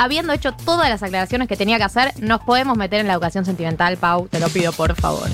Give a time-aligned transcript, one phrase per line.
[0.00, 3.44] habiendo hecho todas las aclaraciones que tenía que hacer, nos podemos meter en la educación
[3.44, 5.28] sentimental, Pau, te lo pido por favor.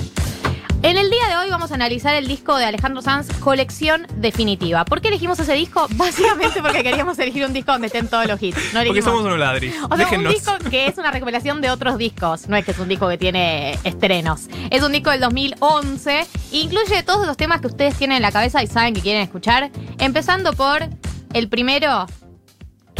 [0.83, 4.83] En el día de hoy vamos a analizar el disco de Alejandro Sanz, Colección Definitiva.
[4.83, 5.87] ¿Por qué elegimos ese disco?
[5.95, 8.73] Básicamente porque queríamos elegir un disco donde estén todos los hits.
[8.73, 9.73] No Porque somos unos ladris.
[9.89, 12.49] o sea, un disco que es una recopilación de otros discos.
[12.49, 14.47] No es que es un disco que tiene estrenos.
[14.69, 16.27] Es un disco del 2011.
[16.51, 19.71] Incluye todos los temas que ustedes tienen en la cabeza y saben que quieren escuchar.
[19.97, 20.87] Empezando por
[21.33, 22.05] el primero,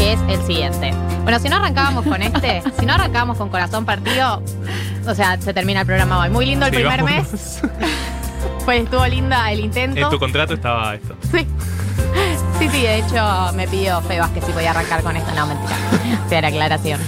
[0.08, 0.94] que es el siguiente.
[1.24, 4.42] Bueno, si no arrancábamos con este, si no arrancábamos con Corazón Partido,
[5.06, 6.30] o sea, se termina el programa hoy.
[6.30, 7.32] Muy lindo el Sí, primer vámonos.
[7.33, 7.61] mes.
[8.64, 10.00] Pues estuvo linda el intento.
[10.00, 11.16] En tu contrato estaba esto.
[11.32, 11.46] Sí.
[12.60, 15.30] Sí, sí, de hecho me pidió Febas que si podía arrancar con esto.
[15.36, 15.75] No, mentira.
[16.30, 17.02] Sea la aclaración.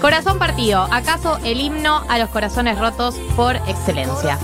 [0.00, 0.86] Corazón partido.
[0.92, 4.38] ¿Acaso el himno a los corazones rotos por excelencia?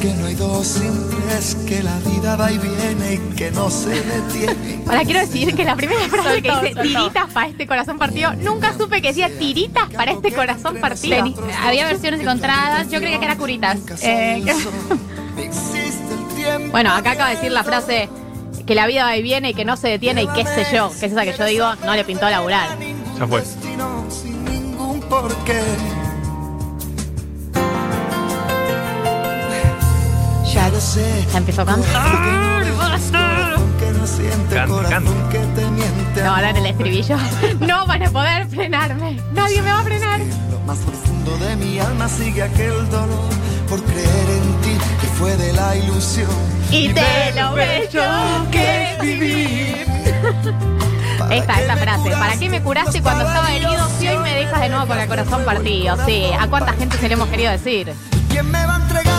[0.00, 3.70] Que no hay dos sin tres, que la vida va y viene y que no
[3.70, 4.82] se detiene.
[4.86, 6.82] Ahora quiero decir que la primera frase que dice soltó.
[6.82, 11.24] tiritas para este corazón partido, nunca supe que decía tiritas para este corazón partido.
[11.62, 13.78] Había versiones encontradas, yo creía que era curitas.
[14.02, 14.42] Eh.
[16.70, 18.08] Bueno, acá acaba de decir la frase
[18.66, 20.90] que la vida va y viene y que no se detiene y qué sé yo,
[20.90, 22.76] que es esa que yo digo, no le pintó laburar.
[23.18, 23.42] Ya fue.
[30.54, 30.60] Porqué.
[30.60, 31.26] Ya lo sé.
[31.32, 32.64] Ya empezó a cantar.
[34.50, 36.22] Canta, canta.
[36.22, 37.16] No, ahora en el estribillo.
[37.60, 39.20] No van a poder frenarme.
[39.32, 40.20] Nadie me va a frenar.
[40.50, 43.28] Lo más profundo de mi alma sigue aquel dolor
[43.68, 46.30] por creer en ti que fue de la ilusión.
[46.70, 48.02] Y te lo bello
[48.50, 49.86] que es vivir.
[51.30, 52.10] Esta, esta frase.
[52.10, 55.08] ¿Para qué me curaste cuando estaba herido si hoy me dejas de nuevo con el
[55.08, 55.96] corazón partido?
[56.06, 57.92] Sí, ¿a cuánta gente se le hemos querido decir?
[58.30, 59.13] ¿Quién me va a entregar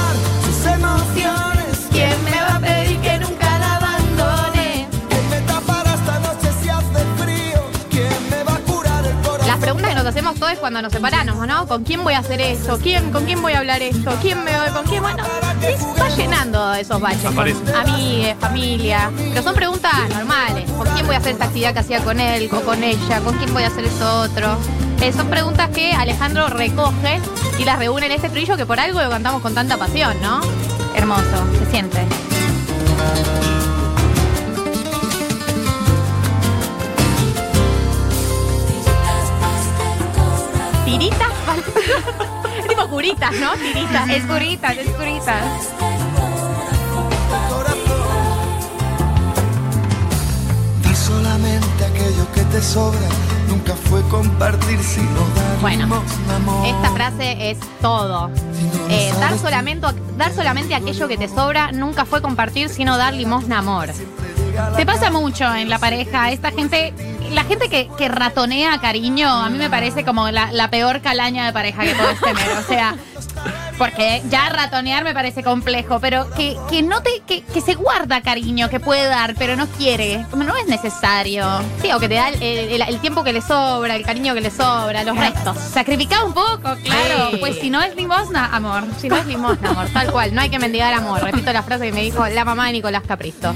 [0.75, 1.87] emociones?
[1.91, 4.87] ¿Quién me va a pedir que nunca la abandone?
[5.09, 7.61] ¿Quién me tapará esta noche si hace frío?
[7.89, 9.47] ¿Quién me va a curar el corazón?
[9.47, 11.67] Las preguntas que nos hacemos todos cuando nos separamos, ¿no?
[11.67, 12.77] ¿Con quién voy a hacer esto?
[12.81, 14.11] ¿Quién, ¿Con quién voy a hablar esto?
[14.21, 14.69] ¿Quién me voy?
[14.69, 15.01] ¿Con quién?
[15.01, 15.23] Bueno,
[15.61, 17.21] sí, va llenando esos baches.
[17.23, 17.59] Con Aparece.
[17.73, 19.11] amigues, familia.
[19.17, 20.69] Pero son preguntas normales.
[20.71, 23.19] ¿Con quién voy a hacer esta actividad que hacía con él o con ella?
[23.21, 24.57] ¿Con quién voy a hacer esto otro?
[25.01, 27.19] Eh, son preguntas que Alejandro recoge
[27.59, 30.41] y las reúne en este trillo que por algo lo cantamos con tanta pasión, ¿no?
[30.95, 31.23] hermoso,
[31.59, 32.06] se siente.
[40.85, 41.19] Tiritas.
[42.59, 43.53] Es tipo curitas, ¿no?
[43.53, 44.09] Tiritas.
[44.09, 45.44] Es curitas, es curitas.
[50.83, 56.03] Dar solamente aquello que te sobra nunca fue compartir sino dar Bueno.
[56.66, 58.29] Esta frase es todo.
[58.89, 63.59] Eh, dar, solamente, dar solamente aquello que te sobra nunca fue compartir, sino dar limosna
[63.59, 63.89] amor.
[64.75, 66.31] Te pasa mucho en la pareja.
[66.31, 66.94] Esta gente,
[67.31, 71.45] la gente que, que ratonea cariño, a mí me parece como la, la peor calaña
[71.45, 72.57] de pareja que puedes tener.
[72.57, 72.95] O sea,
[73.78, 78.22] porque ya ratonear me parece complejo, pero que, que no te, que, que se guarda
[78.22, 80.25] cariño, que puede dar, pero no quiere.
[80.31, 81.46] Como no es necesario.
[81.81, 84.41] Sí, o que te da el, el- el tiempo que le sobra, el cariño que
[84.41, 85.58] le sobra, los restos.
[85.58, 87.31] Sacrifica un poco, claro.
[87.31, 87.38] Sí.
[87.40, 88.84] Pues si no es limosna, amor.
[89.00, 90.34] Si no es limosna, amor, tal cual.
[90.34, 91.22] No hay que mendigar amor.
[91.24, 93.53] Repito la frase que me dijo la mamá de Nicolás Capristo.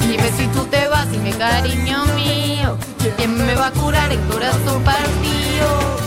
[0.00, 2.76] Dime si tú te vas y mi cariño mío,
[3.16, 6.03] ¿quién me va a curar el corazón partido?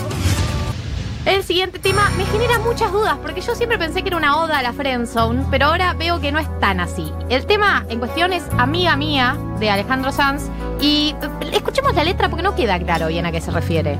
[1.28, 4.60] El siguiente tema me genera muchas dudas porque yo siempre pensé que era una oda
[4.60, 7.12] a la friendzone, pero ahora veo que no es tan así.
[7.28, 10.44] El tema en cuestión es Amiga Mía de Alejandro Sanz
[10.80, 14.00] y eh, escuchemos la letra porque no queda claro bien a qué se refiere.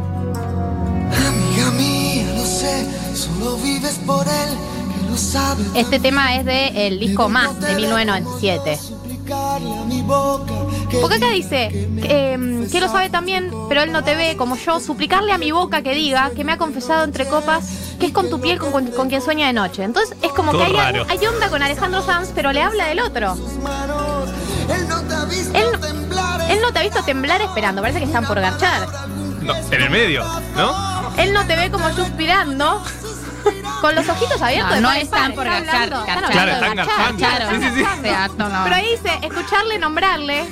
[1.28, 4.58] Amiga mía, lo sé, solo vives por él,
[4.96, 5.68] que lo sabes.
[5.76, 8.97] Este tema es de el disco Más de 1997.
[11.02, 11.70] Porque acá dice
[12.02, 15.38] que, em, que lo sabe también, pero él no te ve como yo, suplicarle a
[15.38, 17.66] mi boca que diga que me ha confesado entre copas
[18.00, 19.84] que es con tu piel con, con- con quien sueña de noche.
[19.84, 21.06] Entonces es como Todo que hay, raro.
[21.10, 23.34] hay onda con Alejandro Sanz, pero le habla del otro.
[24.70, 26.42] él no te ha visto Él- temblar.
[26.52, 28.88] Él no te ha visto temblar esperando, parece que están por garchar.
[29.42, 30.24] No, en el medio,
[30.56, 30.98] ¿no?
[31.18, 32.84] Él no te ve como suspirando,
[33.82, 34.80] con los ojitos abiertos.
[34.82, 35.90] No, están por garchar.
[35.90, 37.68] Claro, están garchar, garchando.
[37.68, 38.10] Sí, sí, sí.
[38.64, 40.44] Pero ahí dice, escucharle, nombrarle.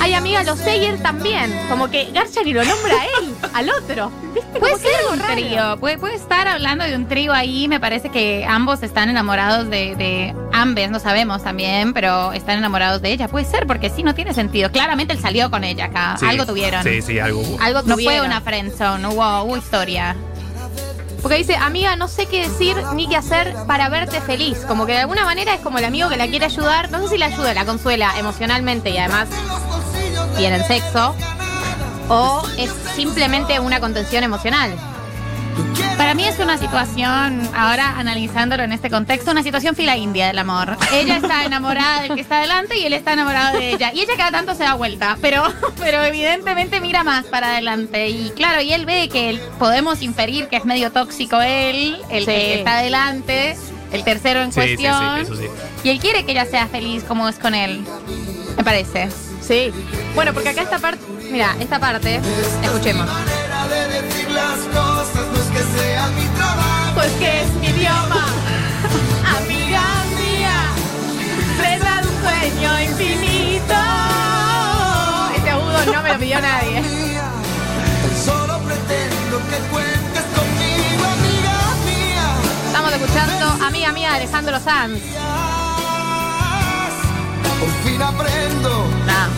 [0.00, 1.52] Ay, amiga, lo sé y él también.
[1.68, 4.10] Como que Garchar y lo nombra a él, al otro.
[4.34, 4.58] ¿Viste?
[4.58, 8.44] Puede ser un trío, puede, puede estar hablando de un trío ahí, me parece que
[8.48, 13.44] ambos están enamorados de, de ambas, no sabemos también, pero están enamorados de ella, puede
[13.44, 14.70] ser, porque sí, no tiene sentido.
[14.72, 16.26] Claramente él salió con ella acá, Sí.
[16.26, 16.82] algo tuvieron.
[16.82, 17.60] Sí, sí, algo hubo.
[17.60, 18.26] Algo No fue tuvieron.
[18.26, 20.16] una friendzone, hubo, hubo historia.
[21.24, 24.58] Porque dice, amiga, no sé qué decir ni qué hacer para verte feliz.
[24.68, 26.90] Como que de alguna manera es como el amigo que la quiere ayudar.
[26.90, 29.30] No sé si la ayuda, la consuela emocionalmente y además
[30.36, 31.14] tienen sexo
[32.10, 34.74] o es simplemente una contención emocional.
[35.96, 40.38] Para mí es una situación, ahora analizándolo en este contexto, una situación fila india del
[40.38, 40.76] amor.
[40.92, 43.92] Ella está enamorada del que está delante y él está enamorado de ella.
[43.92, 45.42] Y ella cada tanto se da vuelta, pero,
[45.78, 48.08] pero evidentemente mira más para adelante.
[48.08, 52.20] Y claro, y él ve que él- podemos inferir que es medio tóxico él, el
[52.24, 52.30] Sí.
[52.30, 53.56] que está delante,
[53.92, 55.16] el tercero en Sí, sí, sí, cuestión.
[55.18, 55.46] eso sí.
[55.84, 57.84] Y él quiere que ella sea feliz como es con él.
[58.56, 59.08] Me parece.
[59.40, 59.70] Sí.
[60.14, 61.00] Bueno, porque acá esta parte,
[61.30, 62.20] mira, esta parte,
[62.62, 63.08] escuchemos.
[76.40, 76.82] Nadie.
[78.24, 82.26] solo pretendo que cuentes conmigo, amiga mía.
[82.66, 85.00] Estamos escuchando Amiga Mía de Alejandro Sanz.
[87.60, 89.28] Por fin aprendo Nah,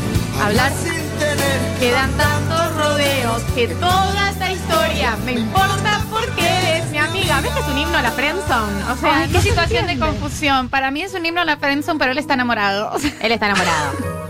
[0.44, 6.98] hablar sin tener Quedan tantos rodeos que toda esta historia me importa porque eres mi
[6.98, 7.40] amiga.
[7.42, 8.84] ¿Ves que es un himno a la friendzone?
[8.90, 10.68] O sea, Ay, no qué se situación de confusión.
[10.70, 12.92] Para mí es un himno a la friendzone, pero él está enamorado.
[13.20, 14.16] Él está enamorado.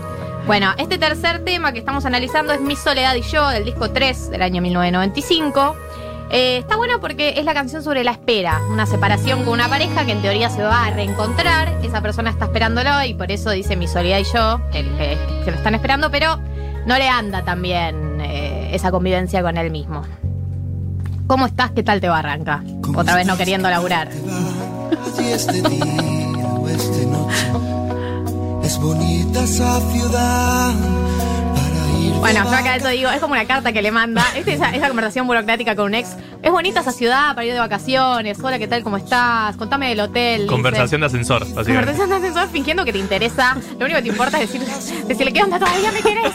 [0.47, 4.31] Bueno, este tercer tema que estamos analizando es Mi Soledad y Yo, del disco 3
[4.31, 5.75] del año 1995.
[6.29, 10.05] Eh, está bueno porque es la canción sobre la espera, una separación con una pareja
[10.05, 13.77] que en teoría se va a reencontrar, esa persona está esperándolo y por eso dice
[13.77, 16.37] mi soledad y yo, que, que- que lo están esperando, pero
[16.85, 20.03] no le anda tan bien eh, esa convivencia con él mismo.
[21.27, 21.71] ¿Cómo estás?
[21.71, 22.61] ¿Qué tal te va arranca?
[22.95, 24.09] Otra vez no queriendo laburar.
[28.67, 30.73] Es bonita esa ciudad
[31.55, 32.11] para ir.
[32.19, 34.25] Bueno, yo acá eso digo, es como una carta que le manda.
[34.35, 36.17] ¿Viste esa, esa conversación burocrática con un ex?
[36.43, 38.37] Es bonita esa ciudad para ir de vacaciones.
[38.43, 38.83] Hola, ¿qué tal?
[38.83, 39.55] ¿Cómo estás?
[39.55, 40.41] Contame del hotel.
[40.41, 40.51] dice.
[40.51, 41.71] Conversación de ascensor, básicamente.
[41.73, 43.55] Conversación de ascensor fingiendo que te interesa.
[43.79, 44.67] Lo único que te importa es decir,
[45.07, 45.59] decirle, ¿qué onda?
[45.59, 46.33] ¿Todavía me querés?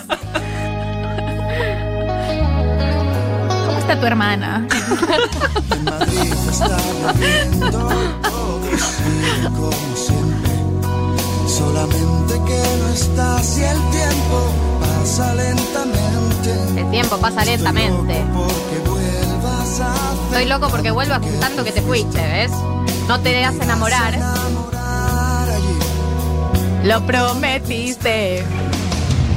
[3.66, 4.66] ¿Cómo está tu hermana?
[11.52, 16.80] Solamente que no estás y el tiempo pasa lentamente.
[16.80, 18.24] El tiempo pasa lentamente.
[18.32, 19.94] Porque vuelvas a
[20.30, 22.52] Estoy loco porque vuelvas tanto que te fuiste, ¿ves?
[23.06, 24.14] No te dejas enamorar.
[24.14, 26.88] enamorar allí.
[26.88, 28.46] Lo prometiste.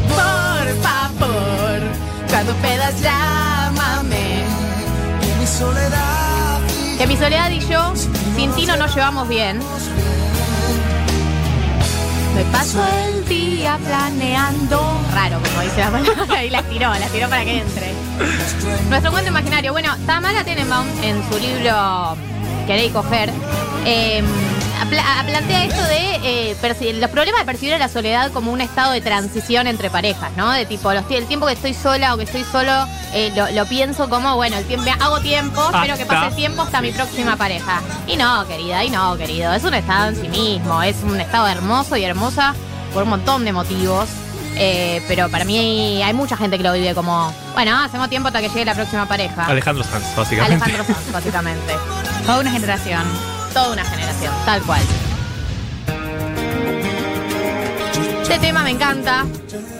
[0.08, 1.82] Por favor,
[2.30, 4.46] cuando puedas llámame.
[6.98, 7.94] Que mi soledad y yo,
[8.38, 9.60] sin ti no nos llevamos bien.
[12.52, 14.82] Paso el día planeando.
[15.14, 16.44] Raro, como dice la palabra.
[16.46, 17.94] Y la tiró, la tiró para que entre.
[18.90, 19.72] Nuestro cuento imaginario.
[19.72, 22.16] Bueno, Tamara Tenenbaum, en su libro
[22.68, 23.30] Querer y Coger,
[23.86, 24.24] apla-
[25.25, 29.01] plantea esto de eh, los problemas de percibir a la soledad como un estado de
[29.01, 30.51] transición entre parejas, ¿no?
[30.51, 32.72] De tipo, los, el tiempo que estoy sola o que estoy solo,
[33.13, 36.16] eh, lo, lo pienso como, bueno, el tiempo, hago tiempo, espero que Hasta.
[36.16, 37.81] pase el tiempo hasta mi próxima pareja.
[38.07, 39.54] Y no, querida, y no, querido.
[39.54, 42.54] Es un estado en sí mismo, es un estado hermoso y hermosa
[42.94, 44.10] por un montón de motivos.
[44.57, 48.39] Eh, pero para mí hay mucha gente que lo vive como, bueno, hacemos tiempo hasta
[48.39, 49.45] que llegue la próxima pareja.
[49.45, 50.63] Alejandro Sanz, básicamente.
[50.63, 51.74] Alejandro Sanz, básicamente.
[52.25, 53.35] Toda una generación.
[53.56, 54.81] Toda una generación, tal cual.
[58.22, 59.25] Este tema me encanta.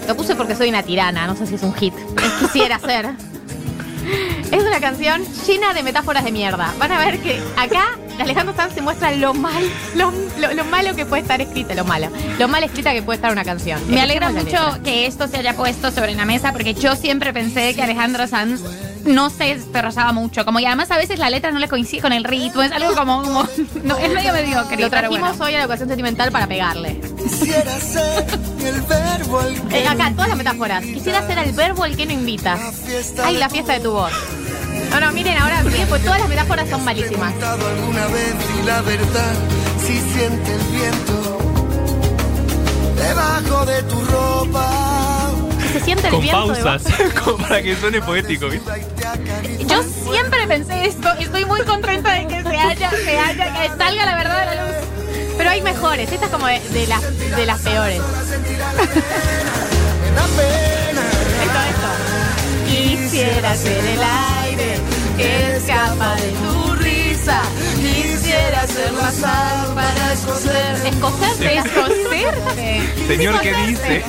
[0.07, 1.94] Lo puse porque soy una tirana, no sé si es un hit.
[2.39, 3.09] Quisiera ser.
[4.52, 6.73] Es una canción llena de metáforas de mierda.
[6.80, 9.64] Van a ver que acá Alejandro Sanz se muestra lo mal,
[9.95, 12.07] lo, lo- lo malo que puede estar escrita, lo malo,
[12.40, 13.81] lo mal escrita que puede estar una canción.
[13.90, 14.80] Me alegra mucho letra.
[14.85, 18.61] que esto se haya puesto sobre la mesa porque yo siempre pensé que Alejandro Sanz
[19.06, 20.44] no se desarrollaba mucho.
[20.45, 22.94] Como y además a veces la letra no le coincide con el ritmo, es algo
[22.95, 23.47] como, como-
[23.83, 24.78] no, es medio mediocre.
[24.81, 25.45] Lo trajimos bueno.
[25.45, 27.00] hoy a la educación sentimental para pegarle.
[27.18, 28.26] Quisiera ser
[28.66, 30.83] el verbo al que Eh, acá, todas las metáforas.
[30.83, 32.59] Quisiera ser el verbo al que no invitas.
[33.24, 34.12] Ay, la fiesta de tu voz.
[34.92, 37.33] No, no, miren ahora, miren, pues todas las metáforas son malísimas.
[37.42, 39.33] alguna vez y la verdad
[39.85, 41.38] si siente el viento
[42.97, 44.94] debajo de tu ropa
[45.76, 46.54] Se siente el Con viento.
[46.54, 46.84] pausas,
[47.26, 48.48] como para que suene poético.
[48.48, 48.86] ¿viste?
[49.68, 53.68] Yo siempre pensé esto y estoy muy contenta de que se haya, se haya, que
[53.78, 54.76] salga la verdad de la luz.
[55.38, 56.10] Pero hay mejores.
[56.10, 57.02] Esta es como de, de las,
[57.36, 58.00] de las peores.
[61.44, 61.90] Esto, esto.
[62.70, 64.00] Quisiera ser el
[64.44, 64.80] aire
[65.18, 67.42] que escapa de tu risa.
[67.76, 70.76] Quisiera ser la sal para escocer.
[70.86, 71.58] ¿Escocerse?
[71.58, 73.08] ¿Escocerse?
[73.08, 74.04] Señor, ¿qué dice?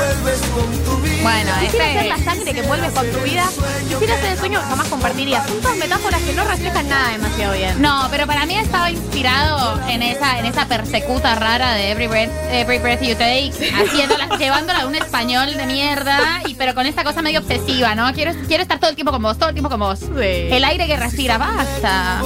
[0.00, 3.44] Envuelves con tu vida Bueno, Quisiera este- ser la sangre que vuelve con tu vida.
[3.88, 5.46] Quisiera ser el sueño que jamás compartirías.
[5.46, 7.82] Son todas metáforas que no reflejan nada demasiado bien.
[7.82, 12.30] No, pero para mí estaba inspirado en esa, en esa persecuta rara de Every Breath,
[12.50, 17.04] Every Breath You Take, haciéndola, llevándola a un español de mierda, y pero con esta
[17.04, 18.12] cosa medio obsesiva, ¿no?
[18.14, 20.00] Quiero, quiero estar todo el tiempo con vos, todo el tiempo con vos.
[20.18, 22.22] El aire que respira, basta.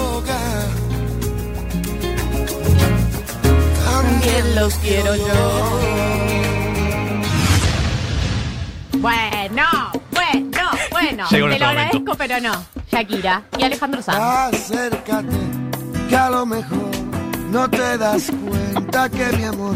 [3.84, 6.53] También los quiero yo.
[9.04, 9.64] Bueno,
[10.12, 11.26] bueno, bueno.
[11.30, 11.66] Llegó Te nuestro lo momento.
[11.66, 12.64] agradezco, pero no.
[12.90, 14.54] Shakira y Alejandro Sanz.
[14.54, 15.36] Acércate,
[16.08, 16.88] que a lo mejor
[17.50, 19.74] no te das cuenta que mi amor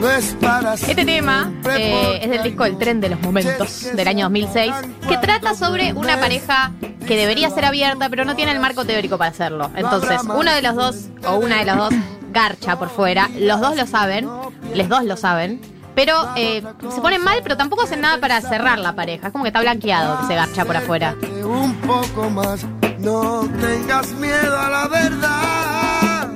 [0.00, 4.06] no es para Este tema eh, es del disco El tren de los momentos del
[4.06, 4.72] año 2006,
[5.08, 6.70] que trata sobre una pareja
[7.08, 9.72] que debería ser abierta, pero no tiene el marco teórico para hacerlo.
[9.74, 10.96] Entonces, uno de los dos,
[11.26, 11.94] o una de los dos,
[12.32, 13.28] garcha por fuera.
[13.36, 14.28] Los dos lo saben,
[14.76, 15.73] los dos lo saben.
[15.94, 19.28] Pero eh, se ponen mal, pero tampoco hacen nada para cerrar la pareja.
[19.28, 21.14] Es como que está blanqueado que se garcha por afuera.
[21.44, 22.64] un poco más.
[22.98, 26.28] No tengas miedo a la verdad.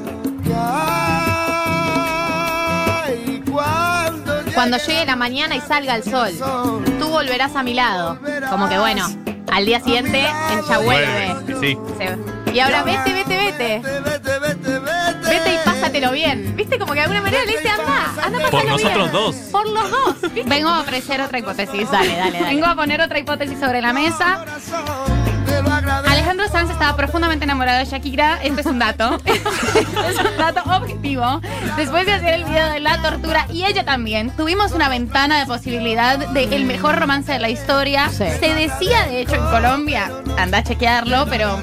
[3.04, 6.30] hay cuando Cuando llegue la mañana y salga el sol,
[6.98, 8.18] tú volverás a mi lado.
[8.50, 9.06] Como que bueno,
[9.50, 11.36] al día siguiente él ya vuelve.
[11.60, 11.78] Sí.
[11.98, 12.18] Se-
[12.54, 13.80] Y ahora vete, vete, vete.
[13.82, 14.57] Vete, vete, vete, vete.
[15.98, 16.56] Pásatelo bien.
[16.56, 16.78] ¿Viste?
[16.78, 19.12] Como que de alguna manera le dice, anda, anda, Por nosotros bien.
[19.12, 19.36] dos.
[19.50, 20.20] Por los dos.
[20.32, 20.48] ¿viste?
[20.48, 21.90] Vengo a ofrecer otra hipótesis.
[21.90, 22.54] Dale, dale, dale.
[22.54, 24.44] Vengo a poner otra hipótesis sobre la mesa.
[26.06, 28.38] Alejandro Sanz estaba profundamente enamorado de Shakira.
[28.42, 29.18] Este es un dato.
[29.24, 31.40] es un dato objetivo.
[31.76, 35.46] Después de hacer el video de la tortura y ella también, tuvimos una ventana de
[35.46, 38.08] posibilidad de el mejor romance de la historia.
[38.10, 38.24] Sí.
[38.40, 41.60] Se decía, de hecho, en Colombia, anda a chequearlo, pero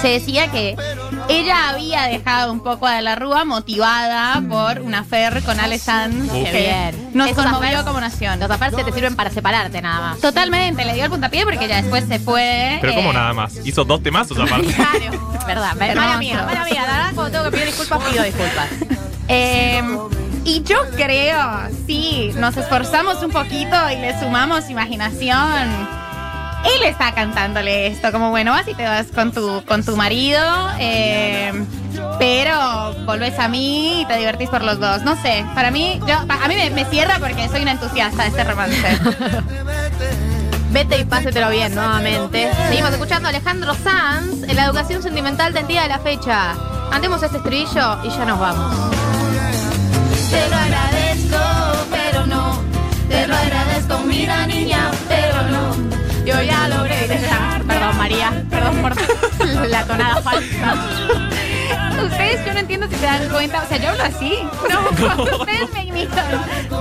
[0.00, 0.76] se decía que
[1.28, 6.30] ella había dejado un poco de la rúa motivada por una affair con Ale Sanz.
[6.30, 7.10] Qué que bien.
[7.14, 8.40] Nos Esos conmovió como nación.
[8.40, 10.20] Los afars te sirven para separarte nada más.
[10.20, 12.78] Totalmente, le dio el puntapié porque ella después se fue.
[12.80, 13.56] Pero como eh, nada más.
[13.64, 14.74] Hizo dos temazos aparte.
[14.84, 15.34] Claro.
[15.46, 15.74] Verdad.
[15.76, 16.18] Mala Hermoso.
[16.18, 16.82] mía, mala mía.
[16.86, 18.68] La verdad, cuando tengo que pedir disculpas, pido disculpas.
[19.28, 19.82] Eh,
[20.44, 26.03] y yo creo, sí, nos esforzamos un poquito y le sumamos imaginación.
[26.64, 30.40] Él está cantándole esto, como bueno, vas y te vas con tu, con tu marido,
[30.78, 31.52] eh,
[32.18, 35.02] pero volvés a mí y te divertís por los dos.
[35.02, 38.28] No sé, para mí, yo, a mí me, me cierra porque soy una entusiasta de
[38.28, 38.82] este romance.
[40.74, 42.50] Vete y pásetelo bien nuevamente.
[42.68, 46.56] Seguimos escuchando a Alejandro Sanz en la educación sentimental del día de la fecha.
[46.90, 48.74] Andemos este estribillo y ya nos vamos.
[50.30, 51.38] Te lo agradezco,
[51.92, 52.60] pero no.
[53.08, 55.73] Te lo agradezco, mira niña, pero no.
[56.44, 57.62] Yo ya logré dejar.
[57.62, 58.42] Perdón, María.
[58.50, 58.94] Perdón por
[59.68, 60.74] la tonada falsa.
[62.04, 64.38] Ustedes, yo no entiendo si se dan cuenta, o sea, yo hablo así.
[64.70, 64.80] No,
[65.40, 66.26] ustedes me imitan.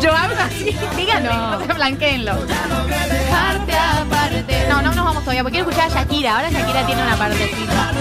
[0.01, 0.75] Yo hablo así.
[0.97, 1.57] Díganme, No.
[1.57, 2.33] o sea, blanqueenlo.
[2.35, 4.65] Parte a parte.
[4.69, 6.35] No, no nos vamos todavía, porque quiero escuchar a Shakira.
[6.35, 7.91] Ahora Shakira tiene una partecita.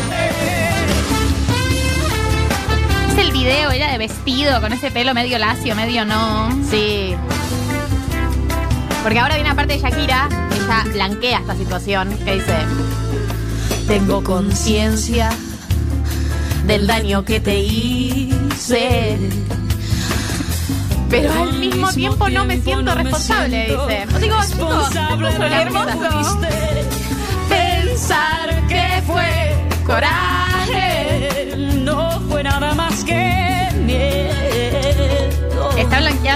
[3.12, 6.50] Es el video, ella de vestido, con ese pelo medio lacio, medio no.
[6.69, 7.14] Sí.
[9.02, 12.56] Porque ahora viene la parte de Shakira, ella blanquea esta situación, que dice,
[13.88, 15.30] tengo conciencia
[16.66, 19.18] del daño que te hice.
[21.11, 24.06] Pero al mismo tiempo no me siento responsable, dice.
[24.21, 26.40] Digo, chicos, hermoso.
[27.49, 29.54] Pensar que fue
[29.85, 31.56] coraje.
[31.85, 33.51] no fue nada más que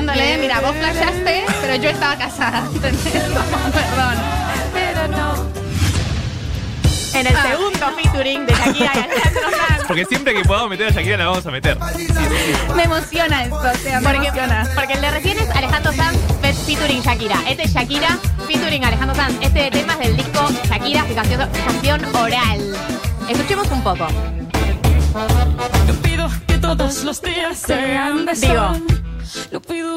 [0.02, 2.66] blanqueándole, mira, vos flashaste, pero yo estaba casada.
[2.74, 3.02] ¿entendés?
[3.12, 4.16] Perdón.
[4.74, 5.46] Pero no.
[7.14, 9.84] En el segundo featuring de Shakira y Alejandro Sanz.
[9.86, 11.78] Porque siempre que podamos meter a Shakira la vamos a meter.
[12.74, 14.68] Me emociona esto, o sea, me Porque, emociona.
[14.74, 17.36] porque el de recién es Alejandro Sanz fe- featuring Shakira.
[17.48, 19.34] Este es Shakira featuring Alejandro Sanz.
[19.40, 22.76] Este tema es del disco Shakira, canción, canción oral.
[23.30, 24.06] Escuchemos un poco.
[25.88, 28.76] Yo pido que todos los días sean de Digo,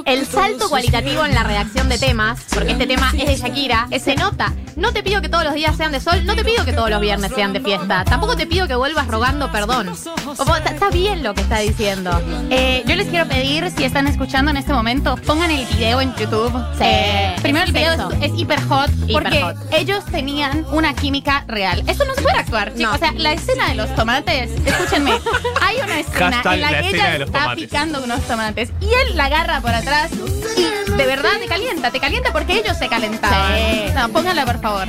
[0.05, 4.15] El salto cualitativo en la redacción de temas, porque este tema es de Shakira, se
[4.15, 4.53] nota.
[4.75, 6.89] No te pido que todos los días sean de sol, no te pido que todos
[6.89, 8.05] los viernes sean de fiesta.
[8.05, 9.93] Tampoco te pido que vuelvas rogando perdón.
[10.37, 12.11] Como, está, está bien lo que está diciendo.
[12.49, 16.15] Eh, yo les quiero pedir, si están escuchando en este momento, pongan el video en
[16.15, 16.51] YouTube.
[16.77, 19.55] Sí, Eh, primero el es video es, es hiper hot Hiper porque hot.
[19.71, 21.83] ellos tenían una química real.
[21.87, 22.81] Eso no se puede actuar, chicos.
[22.83, 22.95] No.
[22.95, 25.11] O sea, la escena de los tomates, escúchenme,
[25.61, 27.55] hay una escena Hashtag en la, la que ella está tomates.
[27.65, 30.09] picando unos tomates y él la agarra por atrás
[30.55, 33.53] y de verdad te calienta, te calienta porque ellos se calentaban.
[33.53, 33.91] Sí.
[33.93, 34.87] No, pónganla por favor.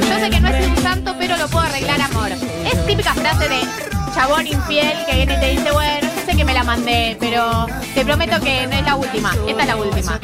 [0.00, 2.30] Yo sé que no es un santo, pero lo puedo arreglar, amor.
[2.30, 3.60] Es típica frase de
[4.14, 7.66] chabón infiel que viene y te dice, bueno, yo sé que me la mandé, pero
[7.94, 9.34] te prometo que no es la última.
[9.46, 10.20] Esta es la última.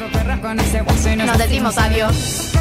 [1.27, 2.53] Nos decimos adiós.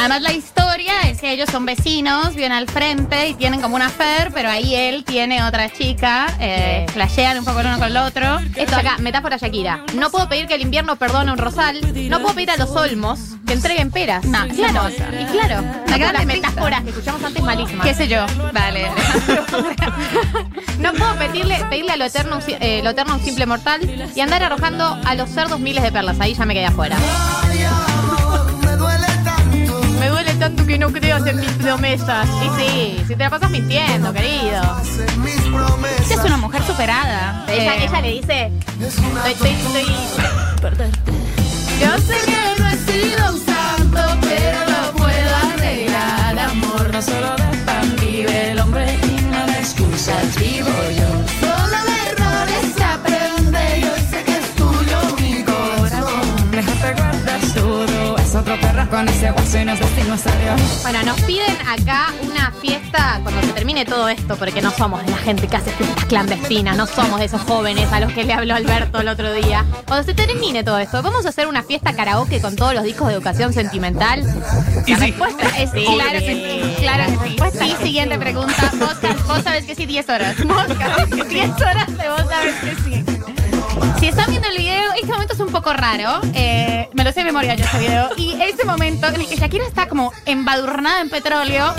[0.00, 3.88] Además, la historia es que ellos son vecinos, viven al frente y tienen como una
[3.88, 7.98] affair, pero ahí él tiene otra chica, eh, flashean un poco el uno con el
[7.98, 8.38] otro.
[8.56, 9.84] Esto acá, metáfora Shakira.
[9.94, 11.82] No puedo pedir que el invierno perdone un rosal.
[12.08, 14.24] No puedo pedir a los olmos que entreguen peras.
[14.24, 14.88] No, claro.
[14.88, 17.86] Y claro, La acá las metáforas que escuchamos antes malísimas.
[17.86, 18.24] ¿Qué sé yo?
[18.54, 18.90] Dale.
[20.78, 23.82] No puedo pedirle, pedirle a lo eterno, eh, lo eterno un simple mortal
[24.14, 26.18] y andar arrojando a los cerdos miles de perlas.
[26.20, 26.96] Ahí ya me quedé afuera.
[30.40, 32.26] Tanto que no creas en mis promesas.
[32.44, 34.62] Y sí, si te la pasas mintiendo, querido.
[36.06, 37.44] Ella es una mujer superada.
[37.48, 40.90] Ella, Eh, ella le dice, estoy, estoy, estoy-
[41.80, 43.32] Yo sé que no he sido
[58.90, 60.80] con ese hueso y nos decimos adiós.
[60.82, 65.10] Bueno, nos piden acá una fiesta cuando se termine todo esto, porque no somos de
[65.10, 68.32] la gente que hace fiestas clandestinas, no somos de esos jóvenes a los que le
[68.32, 69.64] habló Alberto el otro día.
[69.86, 73.08] Cuando se termine todo esto, vamos a hacer una fiesta karaoke con todos los discos
[73.08, 74.20] de educación sentimental.
[74.86, 75.06] Y La sí.
[75.06, 75.84] respuesta es sí.
[75.84, 77.36] Claro que sí, claro que sí.
[77.58, 78.70] Sí, siguiente pregunta.
[78.78, 80.44] Vos, vos sabes que sí, 10 horas.
[80.44, 83.19] Vos sabes que 10 horas de vos sabes que sí.
[83.98, 86.20] Si están viendo el video, este momento es un poco raro.
[86.34, 88.08] Eh, me lo sé de memoria yo este video.
[88.16, 91.74] Y ese momento en el que Shakira está como embadurnada en petróleo,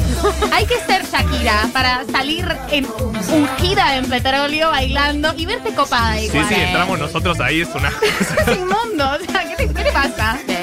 [0.54, 2.86] hay que ser Shakira para salir en
[3.32, 6.48] ungida en petróleo bailando y verte copada Sí, igual.
[6.48, 6.68] sí, ¿eh?
[6.68, 7.90] entramos nosotros ahí, es una
[8.48, 9.10] Es inmundo.
[9.20, 10.38] O sea, ¿qué, te, qué le pasa?
[10.48, 10.54] Sí.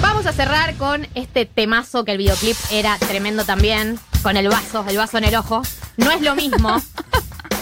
[0.00, 4.84] Vamos a cerrar con este temazo que el videoclip era tremendo también, con el vaso,
[4.88, 5.62] el vaso en el ojo.
[5.96, 6.80] No es lo mismo.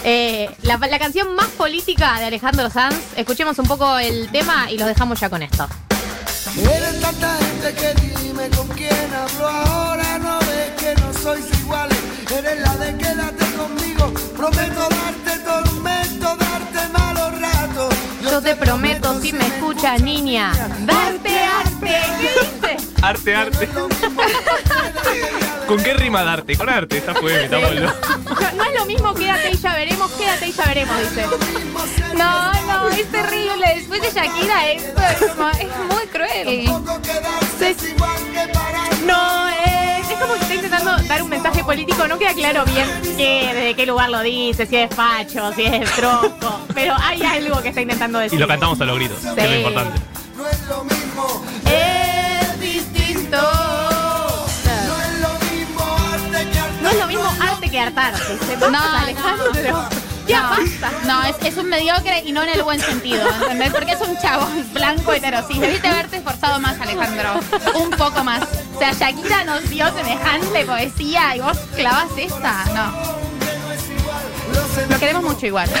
[0.09, 2.95] Eh, la, la canción más política de Alejandro Sanz.
[3.17, 5.67] Escuchemos un poco el tema y los dejamos ya con esto.
[6.57, 10.17] Eres tanta gente que dime con quién hablo ahora.
[10.19, 11.97] No ves que no sois iguales.
[12.33, 14.13] Eres la de quédate conmigo.
[14.33, 17.93] Prometo darte tormento, darte malos ratos.
[18.23, 20.53] Yo te prometo, si me escuchas, niña,
[20.85, 22.01] darte arte.
[22.61, 22.86] ¿Qué?
[23.01, 23.67] Arte, arte.
[25.67, 26.55] ¿Con qué rima darte?
[26.55, 27.81] Con arte, ya fue, metámoslo.
[27.81, 27.93] No,
[28.55, 31.25] no es lo mismo, quédate y ya veremos, quédate y ya veremos, dice.
[32.15, 33.73] No, no, es terrible.
[33.75, 36.65] Después de Shakira, esto es, como- es muy cruel.
[39.05, 42.87] No, es, es como que está intentando dar un mensaje político, no queda claro bien
[43.17, 47.61] qué, desde qué lugar lo dice, si es facho, si es tronco, pero hay algo
[47.61, 48.39] que está intentando Y decir.
[48.39, 49.99] lo cantamos a los gritos, que es lo importante.
[50.37, 51.43] No es lo mismo.
[51.65, 51.86] Es
[57.67, 58.33] mismo arte que hartarse.
[58.39, 58.55] dice.
[58.55, 59.89] Basta, No, Alejandro.
[60.27, 60.91] Ya no, basta.
[61.05, 63.71] no, es, es un mediocre y no en el buen sentido, ¿entendés?
[63.71, 65.57] Porque es un chabón blanco heterosis.
[65.59, 67.39] Debiste haberte esforzado más, Alejandro.
[67.75, 68.41] Un poco más.
[68.75, 72.65] O sea, Shakira nos dio semejante poesía y vos clavas esta.
[72.75, 72.91] No.
[74.89, 75.69] Lo queremos mucho igual.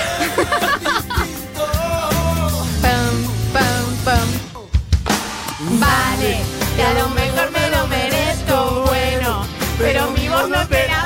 [5.59, 6.39] Vale,
[6.75, 9.45] que a lo mejor me lo merezco, bueno,
[9.77, 10.96] pero mi voz no vendo.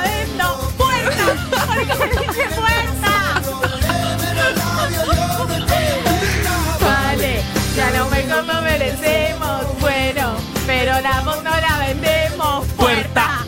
[6.80, 7.42] Vale,
[7.74, 12.64] que a lo mejor lo merecemos, bueno, pero la voz no la vendemos.
[12.76, 13.44] ¡Puerta!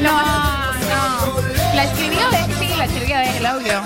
[0.00, 1.34] No, no.
[1.74, 2.20] La escribió.
[2.60, 3.82] Sí, la escribió de Claudio.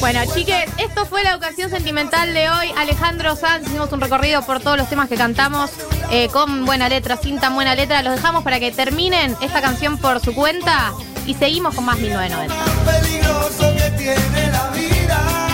[0.00, 2.74] Bueno, chiques, esto fue la educación sentimental de hoy.
[2.76, 5.70] Alejandro Sanz, hicimos un recorrido por todos los temas que cantamos
[6.10, 8.02] eh, con buena letra, sin tan buena letra.
[8.02, 10.92] Los dejamos para que terminen esta canción por su cuenta
[11.26, 12.54] y seguimos con más 1990.
[12.84, 15.48] peligroso que tiene la vida.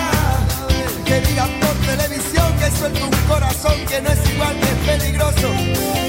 [1.04, 6.07] Que digan por televisión que suelta un corazón que no es igual, es peligroso.